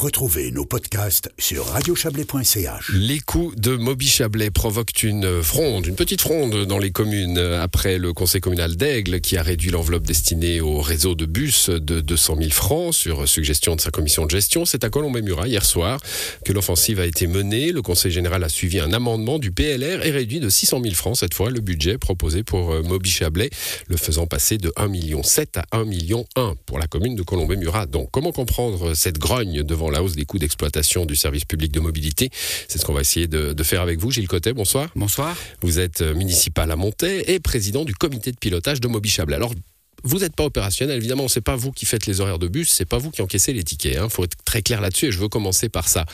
[0.00, 2.90] Retrouvez nos podcasts sur radiochablais.ch.
[2.94, 7.98] Les coups de Moby Chablais provoquent une fronde, une petite fronde dans les communes après
[7.98, 12.36] le conseil communal d'Aigle qui a réduit l'enveloppe destinée au réseau de bus de 200
[12.38, 14.64] 000 francs sur suggestion de sa commission de gestion.
[14.64, 16.00] C'est à Colombey-Murat hier soir
[16.46, 17.70] que l'offensive a été menée.
[17.70, 21.18] Le conseil général a suivi un amendement du PLR et réduit de 600 000 francs
[21.18, 23.50] cette fois le budget proposé pour euh, Moby Chablais,
[23.88, 26.26] le faisant passer de 1,7 million à 1,1 million
[26.64, 27.84] pour la commune de Colombey-Murat.
[27.84, 31.80] Donc comment comprendre cette grogne devant la hausse des coûts d'exploitation du service public de
[31.80, 32.30] mobilité.
[32.68, 34.10] C'est ce qu'on va essayer de, faire avec vous.
[34.10, 34.90] Gilles Cotet, bonsoir.
[34.96, 35.36] Bonsoir.
[35.60, 39.34] Vous êtes euh, municipal à Montaix et président du comité de pilotage de Mobichable.
[39.34, 39.54] Alors,
[40.02, 42.86] vous n'êtes pas opérationnel, évidemment, c'est pas vous qui faites les horaires de bus, c'est
[42.86, 43.94] pas vous qui encaissez les tickets.
[43.94, 44.08] Il hein.
[44.08, 46.06] faut être très clair là-dessus et je veux commencer par ça.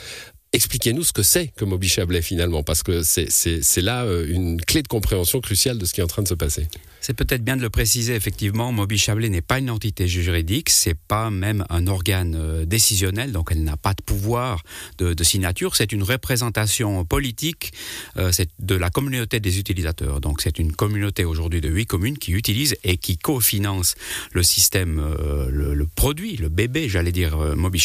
[0.52, 1.88] Expliquez-nous ce que c'est que Moby
[2.22, 6.04] finalement, parce que c'est là euh, une clé de compréhension cruciale de ce qui est
[6.04, 6.66] en train de se passer.
[7.06, 11.30] C'est peut-être bien de le préciser, effectivement, Moby n'est pas une entité juridique, c'est pas
[11.30, 14.64] même un organe euh, décisionnel, donc elle n'a pas de pouvoir
[14.98, 17.72] de, signature, c'est une représentation politique
[18.16, 20.20] euh, de la communauté des utilisateurs.
[20.20, 23.94] Donc c'est une communauté aujourd'hui de huit communes qui utilisent et qui cofinancent
[24.32, 25.00] le système,
[25.48, 27.80] le, produit, le bébé, j'allais dire, Moby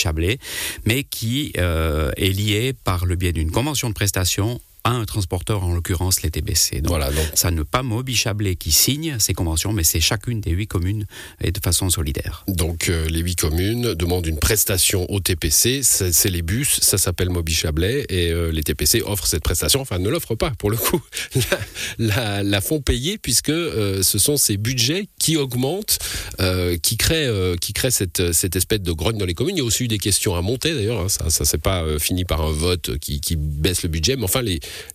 [0.85, 5.73] mais qui est lié par le biais d'une convention de prestation à un transporteur, en
[5.73, 6.81] l'occurrence les TBC.
[6.81, 7.25] Donc, voilà, donc...
[7.33, 11.05] ça ne pas Moby Chablais qui signe ces conventions, mais c'est chacune des huit communes
[11.41, 12.43] et de façon solidaire.
[12.47, 17.29] Donc euh, les huit communes demandent une prestation au TPC, c'est les bus, ça s'appelle
[17.29, 20.77] Moby Chablais, et euh, les TPC offrent cette prestation, enfin ne l'offrent pas pour le
[20.77, 21.01] coup,
[21.99, 25.99] la, la, font payer puisque euh, ce sont ces budgets qui augmentent,
[26.81, 29.55] qui créent, qui créent cette, cette espèce de grogne dans les communes.
[29.55, 31.85] Il y a aussi eu des questions à monter d'ailleurs, hein, ça, ça c'est pas
[31.99, 34.41] fini par un vote qui, baisse le budget, mais enfin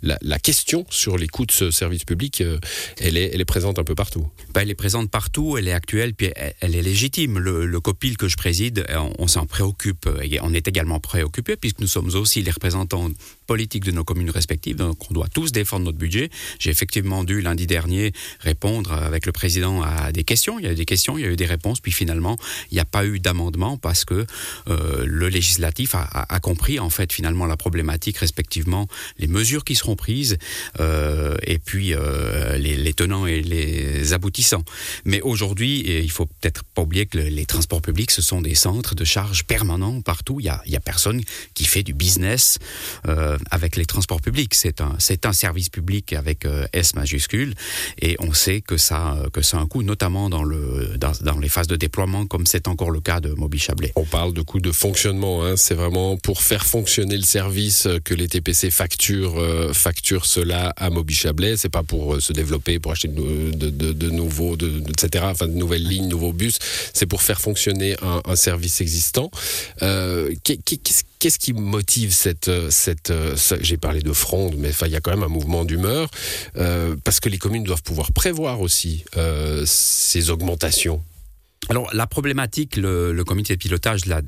[0.02, 2.58] la, question sur les coûts de ce service public, euh,
[3.00, 4.26] elle, est, elle est présente un peu partout.
[4.52, 6.30] Bah, elle est présente partout, elle est actuelle, puis
[6.60, 7.38] elle, est légitime.
[7.38, 8.86] Le, COPIL que je préside,
[9.18, 10.08] on, s'en préoccupe,
[10.42, 13.10] on est également préoccupé, puisque nous sommes aussi les représentants
[13.46, 16.30] politiques de nos communes respectives, donc on doit tous défendre notre budget.
[16.58, 20.58] J'ai effectivement dû lundi dernier répondre avec le président à des questions.
[20.58, 22.36] Il y a eu des questions, il y a eu des réponses, puis finalement
[22.70, 24.26] il n'y a pas eu d'amendement parce que
[24.68, 28.86] euh, le législatif a, compris en fait finalement la problématique respectivement,
[29.18, 30.38] les mesures qui seront prises
[30.80, 34.64] euh, et puis euh, les, tenants et les aboutissants.
[35.04, 38.94] Mais aujourd'hui, il faut peut-être pas oublier que les transports publics ce sont des centres
[38.94, 40.40] de charge permanents partout.
[40.40, 41.22] Il y a, a personne
[41.54, 42.58] qui fait du business.
[43.50, 44.54] Avec les transports publics.
[44.54, 47.54] C'est un, c'est un service public avec euh, S majuscule
[48.00, 51.12] et on sait que ça, euh, que ça a un coût, notamment dans, le, dans,
[51.22, 53.92] dans les phases de déploiement, comme c'est encore le cas de Moby Chablais.
[53.96, 55.44] On parle de coûts de fonctionnement.
[55.44, 55.56] Hein.
[55.56, 59.36] C'est vraiment pour faire fonctionner le service que les TPC facturent,
[60.24, 61.56] cela à Moby Chablais.
[61.56, 65.24] C'est pas pour se développer, pour acheter de, de, de, de nouveaux, etc.
[65.28, 66.58] Enfin, de nouvelles lignes, nouveaux bus.
[66.92, 69.30] C'est pour faire fonctionner un, service existant.
[69.82, 71.02] Euh, qu'est-ce
[71.38, 73.12] qui motive cette, cette
[73.60, 76.10] j'ai parlé de fronde, mais il y a quand même un mouvement d'humeur,
[76.56, 81.02] euh, parce que les communes doivent pouvoir prévoir aussi euh, ces augmentations.
[81.68, 84.22] Alors la problématique, le, comité de pilotage l'a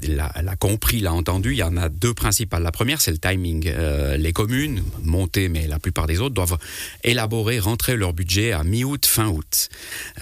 [0.58, 1.52] compris, l'a entendu.
[1.52, 2.64] Il y en a deux principales.
[2.64, 3.68] La première, c'est le timing.
[3.68, 6.58] Euh, les communes, montées, mais la plupart des autres, doivent
[7.04, 9.68] élaborer, rentrer leur budget à mi-août, fin août.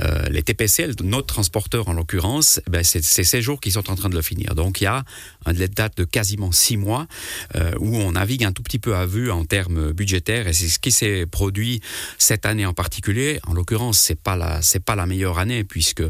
[0.00, 4.11] Euh, les TPC, notre transporteur en l'occurrence, ben, c'est ces jours qui sont en train
[4.11, 4.55] de le finir.
[4.55, 5.03] Donc il y a
[5.47, 7.06] une date de quasiment six mois
[7.55, 10.49] euh, où on navigue un tout petit peu à vue en termes budgétaires.
[10.49, 11.81] Et c'est ce qui s'est produit
[12.19, 13.41] cette année en particulier.
[13.47, 16.03] En l'occurrence, c'est pas la c'est pas la meilleure année puisque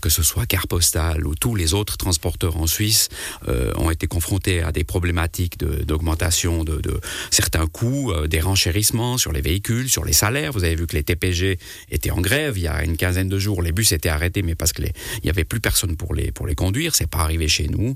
[0.00, 3.08] que ce soit Car Postal ou tous les autres transporteurs en Suisse
[3.48, 9.18] euh, ont été confrontés à des problématiques d'augmentation de, de, certains coûts, euh, des renchérissements
[9.18, 10.52] sur les véhicules, sur les salaires.
[10.52, 11.58] Vous avez vu que les TPG
[11.90, 13.62] étaient en grève il y a une quinzaine de jours.
[13.62, 14.92] Les bus étaient arrêtés, mais parce que les,
[15.22, 16.94] il y avait plus personne pour les pour les conduire.
[16.94, 17.94] C'est pas arrivé chez nous.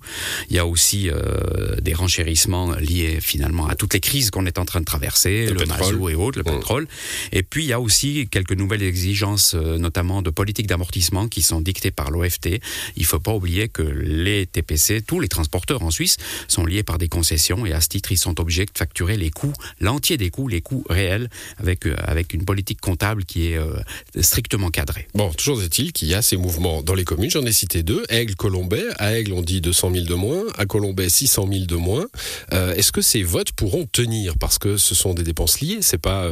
[0.49, 4.59] Il y a aussi euh, des renchérissements liés finalement à toutes les crises qu'on est
[4.59, 6.55] en train de traverser, le, le et autres, le mmh.
[6.57, 6.89] pétrole.
[7.33, 11.61] Et puis il y a aussi quelques nouvelles exigences, notamment de politique d'amortissement, qui sont
[11.61, 12.53] dictées par l'OFT
[12.97, 16.17] il ne faut pas oublier que les TPC, tous les transporteurs en Suisse,
[16.49, 19.31] sont liés par des concessions et à ce titre, ils sont obligés de facturer les
[19.31, 21.29] coûts, l'entier des coûts, les coûts réels,
[21.59, 23.75] avec, euh, avec une politique comptable qui est euh,
[24.21, 25.09] strictement cadrée.
[25.15, 27.31] Bon, toujours est-il qu'il y a ces mouvements dans les communes.
[27.31, 28.05] J'en ai cité deux.
[28.09, 28.85] Aigle, Colombay.
[28.99, 30.43] À Aigle, on dit 200 000 de moins.
[30.59, 32.07] À Colombay, 600 000 de moins.
[32.53, 34.37] Euh, est-ce que ces votes pourront tenir?
[34.39, 35.79] Parce que ce sont des dépenses liées.
[35.81, 36.29] C'est pas,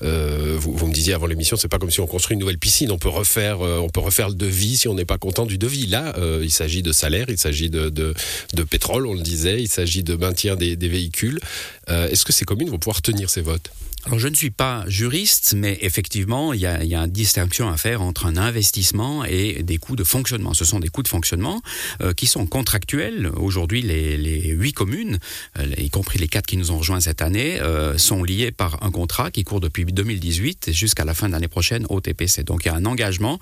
[0.00, 2.90] vous, vous, me disiez avant l'émission, c'est pas comme si on construit une nouvelle piscine.
[2.90, 5.86] On peut refaire, on peut refaire le devis si on n'est pas content du devis.
[5.86, 8.14] Là, euh, il s'agit de salaire, il s'agit de, de,
[8.64, 11.38] pétrole, on le disait, il s'agit de maintien des, des véhicules.
[11.88, 13.70] Euh, Est-ce que ces communes vont pouvoir tenir ces votes?
[14.06, 18.00] Alors je ne suis pas juriste, mais effectivement, il y, a, une distinction à faire
[18.00, 20.54] entre un investissement et des coûts de fonctionnement.
[20.54, 21.60] Ce sont des coûts de fonctionnement
[22.00, 23.30] euh, qui sont contractuels.
[23.36, 25.18] Aujourd'hui, les, huit communes,
[25.58, 28.82] euh, y compris les quatre qui nous ont rejoints cette année, euh, sont liées par
[28.82, 32.42] un contrat qui court depuis 2018 jusqu'à la fin de l'année prochaine au TPC.
[32.42, 33.38] Donc il y a un engagement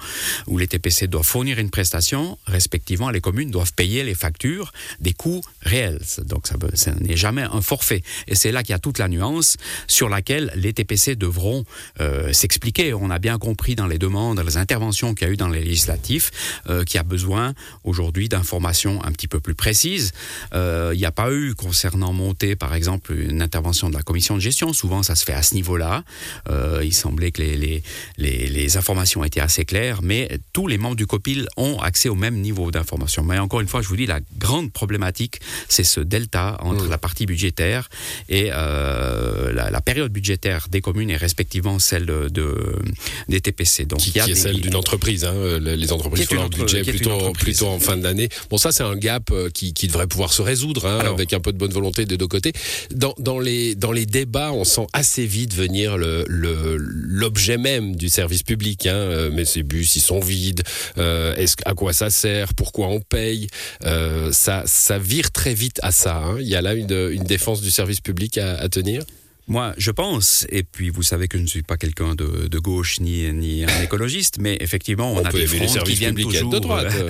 [0.49, 5.13] où les TPC doivent fournir une prestation, respectivement les communes doivent payer les factures des
[5.13, 6.01] coûts réels.
[6.25, 6.57] Donc ça
[7.01, 8.03] n'est jamais un forfait.
[8.27, 9.57] Et c'est là qu'il y a toute la nuance
[9.87, 11.65] sur laquelle les TPC devront
[12.01, 12.95] euh, s'expliquer.
[12.95, 15.49] On a bien compris dans les demandes, dans les interventions qu'il y a eu dans
[15.49, 16.31] les législatifs,
[16.69, 17.55] euh, qu'il y a besoin
[17.85, 20.13] aujourd'hui d'informations un petit peu plus précises.
[20.55, 24.37] Euh, il n'y a pas eu, concernant Monté, par exemple, une intervention de la commission
[24.37, 24.73] de gestion.
[24.73, 26.05] Souvent, ça se fait à ce niveau-là.
[26.83, 27.83] Il semblait que les, les,
[28.17, 32.15] les, les, informations étaient assez claires, mais tous les membres du COPIL ont accès au
[32.15, 33.25] même niveau d'information.
[33.25, 36.91] Mais encore une fois, je vous dis, la grande problématique, c'est ce delta entre mmh.
[36.91, 37.89] la partie budgétaire
[38.29, 40.38] et la, la période budgétaire
[40.71, 42.31] des communes et respectivement celle de,
[43.29, 43.85] des TPC.
[43.87, 45.25] Donc, qui, il y a qui est celle d'une entreprise.
[45.25, 48.29] Hein, les entreprises font leur budget plutôt, plutôt en fin d'année.
[48.51, 51.33] Bon, ça, c'est un gap euh, qui, qui, devrait pouvoir se résoudre hein, Alors, avec
[51.33, 52.53] un peu de bonne volonté des deux côtés.
[52.95, 58.09] Dans, dans, les, dans les débats, on sent assez vite venir l'objet le, même du
[58.09, 58.87] service public.
[58.87, 58.95] Hein.
[58.95, 60.63] Euh, mais ces bus, ils sont vides.
[60.99, 63.49] Euh, est-ce, à quoi ça sert Pourquoi on paye
[63.85, 66.17] euh, ça, ça vire très vite à ça.
[66.17, 66.39] Hein.
[66.41, 69.03] Il y a là une, une défense du service public à, à tenir?
[69.49, 72.59] Moi, je pense, et puis vous savez que je ne suis pas quelqu'un de, de,
[72.59, 76.51] gauche ni, ni un écologiste, mais effectivement, on, on a des fronts qui viennent toujours,
[76.51, 77.09] de droite, euh.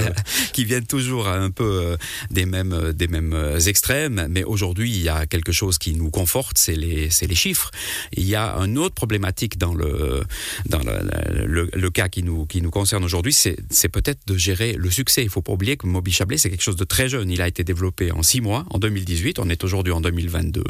[0.52, 1.96] qui viennent toujours un peu euh,
[2.30, 4.28] des mêmes, des mêmes euh, extrêmes.
[4.30, 7.72] Mais aujourd'hui, il y a quelque chose qui nous conforte, c'est les, les chiffres.
[8.12, 10.22] Il y a une autre problématique dans le,
[10.66, 14.74] dans le, le, le cas qui nous, qui nous concerne aujourd'hui, c'est peut-être de gérer
[14.74, 15.24] le succès.
[15.24, 17.30] Il faut pas oublier que Moby Chablais, c'est quelque chose de très jeune.
[17.30, 19.40] Il a été développé en six mois, en 2018.
[19.40, 20.62] On est aujourd'hui en 2022.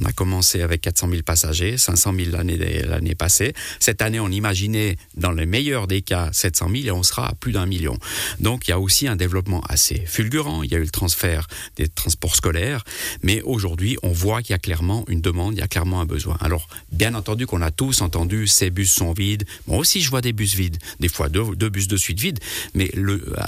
[0.00, 3.52] On a commencé avec 400 000 passagers, 500 000 l'année passée.
[3.80, 7.34] Cette année, on imaginait, dans le meilleur des cas, 700 000 et on sera à
[7.34, 7.98] plus d'un million.
[8.40, 10.62] Donc, il y a aussi un développement assez fulgurant.
[10.62, 11.46] Il y a eu le transfert
[11.76, 12.84] des transports scolaires,
[13.22, 16.06] mais aujourd'hui, on voit qu'il y a clairement une demande, il y a clairement un
[16.06, 16.36] besoin.
[16.40, 19.44] Alors, bien entendu qu'on a tous entendu, ces bus sont vides.
[19.66, 20.78] Moi aussi, je vois des bus vides.
[21.00, 22.38] Des fois, deux, bus de suite vides.
[22.74, 22.90] Mais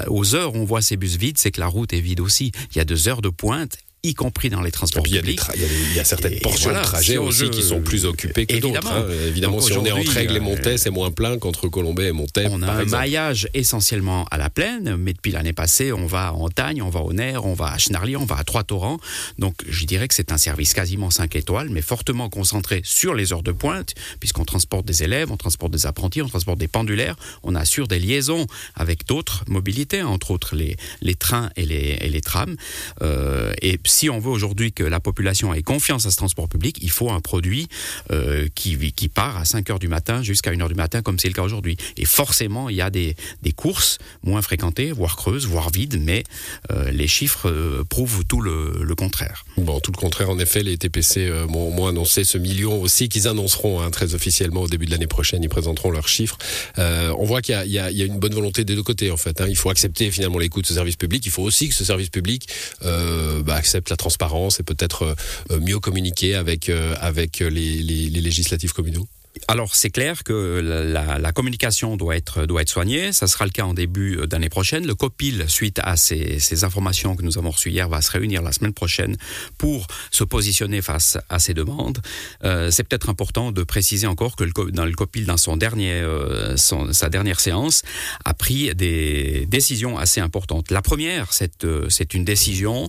[0.08, 2.52] aux heures où on voit ces bus vides, c'est que la route est vide aussi.
[2.72, 5.40] Il y a deux heures de pointe y compris dans les transports publics.
[5.54, 8.04] Il y, il y, a certaines portions voilà, de trajet si aussi qui sont plus
[8.04, 8.86] occupées que d'autres.
[8.86, 9.06] Hein.
[9.26, 12.46] Évidemment, si on est entre Aigle et euh, c'est moins plein qu'entre Colombay et Montaix.
[12.50, 12.90] On a un exemple.
[12.90, 17.00] maillage essentiellement à la plaine, mais depuis l'année passée, on va en Tagne, on va
[17.00, 18.98] au Ner, on va à Chenarlier, on va à Trois-Torrents.
[19.38, 23.32] Donc, je dirais que c'est un service quasiment 5 étoiles, mais fortement concentré sur les
[23.32, 27.16] heures de pointe, puisqu'on transporte des élèves, on transporte des apprentis, on transporte des pendulaires,
[27.42, 32.08] on assure des liaisons avec d'autres mobilités, entre autres les, les trains et les, et
[32.08, 32.56] les trams.
[33.02, 36.76] Euh, et si on veut aujourd'hui que la population ait confiance à ce transport public,
[36.82, 37.66] il faut un produit
[38.10, 41.18] euh, qui, qui part à 5 heures du matin jusqu'à 1 heure du matin, comme
[41.18, 41.78] c'est le cas aujourd'hui.
[41.96, 46.24] Et forcément, il y a des, des courses moins fréquentées, voire creuses, voire vides, mais
[46.72, 49.46] euh, les chiffres euh, prouvent tout le, le, contraire.
[49.56, 53.28] Bon, tout le contraire, en effet, les TPC euh, m'ont annoncé ce million aussi qu'ils
[53.28, 55.42] annonceront hein, très officiellement au début de l'année prochaine.
[55.42, 56.36] Ils présenteront leurs chiffres.
[56.78, 59.16] Euh, on voit qu'il y, y, y, a une bonne volonté des deux côtés, en
[59.16, 59.40] fait.
[59.40, 59.46] Hein.
[59.48, 61.24] Il faut accepter finalement les coûts de ce service public.
[61.24, 62.46] Il faut aussi que ce service public
[62.82, 65.16] bah, accepte la transparence et peut-être
[65.50, 66.94] euh, mieux communiquer avec, euh,
[67.40, 69.06] les, les législatifs communaux?
[69.48, 73.50] Alors c'est clair que la, la, communication doit être, doit être soignée, ça sera le
[73.50, 74.86] cas en début euh, d'année prochaine.
[74.86, 78.42] Le COPIL, suite à ces, ces, informations que nous avons reçues hier, va se réunir
[78.42, 79.16] la semaine prochaine
[79.58, 82.00] pour se positionner face à ces demandes.
[82.44, 85.92] Euh, c'est peut-être important de préciser encore que le, dans le COPIL, dans son dernier,
[85.92, 87.82] euh, son, sa dernière séance,
[88.24, 90.70] a pris des décisions assez importantes.
[90.70, 92.88] La première, c'est euh, une décision,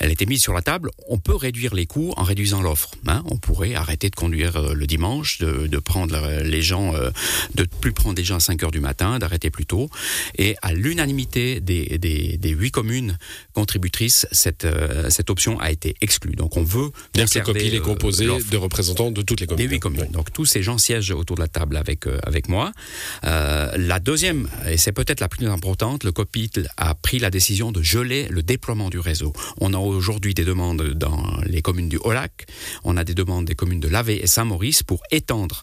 [0.00, 2.90] elle était mise sur la table, on peut réduire les coûts en réduisant l'offre.
[3.06, 7.10] Hein on pourrait arrêter de conduire euh, le dimanche, de, de prendre les gens, euh,
[7.54, 9.88] de plus prendre des gens à 5 heures du matin, d'arrêter plus tôt.
[10.36, 13.16] Et à l'unanimité des, des, des 8 communes
[13.52, 16.34] contributrices, cette, euh, cette option a été exclue.
[16.34, 19.68] Donc on veut Bien que le COPIL est composé de représentants de toutes les communes.
[19.68, 20.00] Des 8 communes.
[20.08, 20.10] Oui.
[20.10, 22.72] Donc tous ces gens siègent autour de la table avec, euh, avec moi.
[23.22, 27.70] Euh, la deuxième, et c'est peut-être la plus importante, le COPIL a pris la décision
[27.70, 29.32] de geler le déploiement du réseau.
[29.60, 32.46] On a aujourd'hui des demandes dans les communes du Haut-Lac,
[32.82, 35.62] on a des demandes des communes de Lavé et Saint-Maurice pour étendre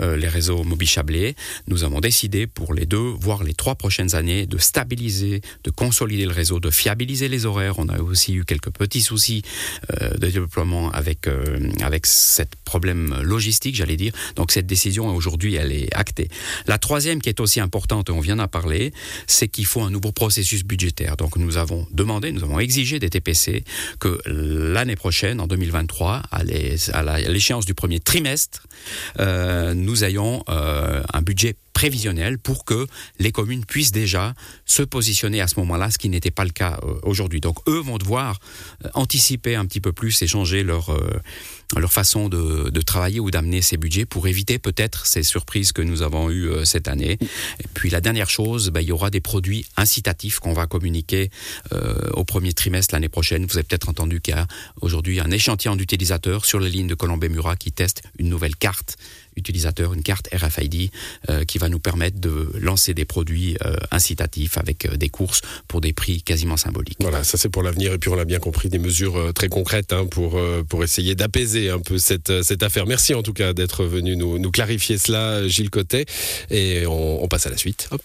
[0.00, 1.34] les réseaux Mobi Chablais,
[1.68, 6.26] nous avons décidé pour les deux, voire les trois prochaines années, de stabiliser, de consolider
[6.26, 7.78] le réseau, de fiabiliser les horaires.
[7.78, 9.42] On a aussi eu quelques petits soucis
[10.00, 11.28] de déploiement avec
[11.82, 14.12] avec cette problème logistique, j'allais dire.
[14.36, 16.28] Donc cette décision aujourd'hui, elle est actée.
[16.66, 18.92] La troisième qui est aussi importante, on vient d'en parler,
[19.26, 21.16] c'est qu'il faut un nouveau processus budgétaire.
[21.16, 23.64] Donc nous avons demandé, nous avons exigé des TPC
[23.98, 26.44] que l'année prochaine, en 2023, à
[27.28, 28.66] l'échéance du premier trimestre,
[29.20, 32.86] euh, nous ayons euh, un budget prévisionnel pour que
[33.18, 36.78] les communes puissent déjà se positionner à ce moment-là, ce qui n'était pas le cas
[36.82, 37.40] euh, aujourd'hui.
[37.40, 38.38] Donc eux vont devoir
[38.94, 40.90] anticiper un petit peu plus et changer leur
[41.74, 46.02] leur façon de, travailler ou d'amener ces budgets pour éviter peut-être ces surprises que nous
[46.02, 47.18] avons eues euh, cette année.
[47.58, 51.30] Et puis la dernière chose, bah, il y aura des produits incitatifs qu'on va communiquer
[51.72, 53.44] euh, au premier trimestre l'année prochaine.
[53.46, 54.46] Vous avez peut-être entendu qu'il y a
[54.80, 58.95] aujourd'hui un échantillon d'utilisateurs sur les lignes de Colombey-Murat qui teste une nouvelle carte
[59.36, 60.90] utilisateur, une carte RFID
[61.30, 65.42] euh, qui va nous permettre de lancer des produits euh, incitatifs avec euh, des courses
[65.68, 66.98] pour des prix quasiment symboliques.
[67.00, 69.92] Voilà, ça c'est pour l'avenir et puis on l'a bien compris, des mesures très concrètes
[69.92, 72.86] hein, pour, pour essayer d'apaiser un peu cette, cette affaire.
[72.86, 76.06] Merci en tout cas d'être venu nous, clarifier cela, Gilles Cotet,
[76.50, 77.88] et on, on passe à la suite.
[77.90, 78.02] Hop.